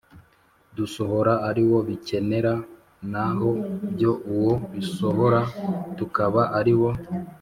dusohora 0.75 1.33
ari 1.49 1.63
wo 1.69 1.77
bikenera, 1.87 2.53
na 3.11 3.25
ho 3.37 3.49
byo 3.93 4.11
uwo 4.35 4.53
bisohora 4.73 5.41
tukaba 5.97 6.41
ari 6.59 6.73
wo 6.81 6.89